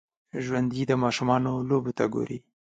ژوندي 0.43 0.81
د 0.89 0.93
ماشومانو 1.03 1.51
لوبو 1.69 1.91
ته 1.97 2.05
ګوري 2.13 2.37